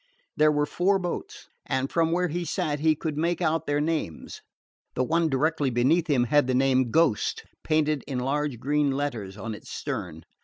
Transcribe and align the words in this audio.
There 0.35 0.51
were 0.51 0.65
four 0.65 0.97
boats, 0.97 1.47
and 1.63 1.87
from 1.91 2.11
where 2.11 2.27
he 2.29 2.43
sat 2.43 2.79
he 2.79 2.95
could 2.95 3.17
make 3.19 3.39
out 3.39 3.67
their 3.67 3.79
names. 3.79 4.41
The 4.95 5.03
one 5.03 5.29
directly 5.29 5.69
beneath 5.69 6.07
him 6.07 6.23
had 6.23 6.47
the 6.47 6.55
name 6.55 6.89
Ghost 6.89 7.43
painted 7.63 8.03
in 8.07 8.17
large 8.17 8.59
green 8.59 8.89
letters 8.93 9.37
on 9.37 9.53
its 9.53 9.69
stern. 9.69 10.23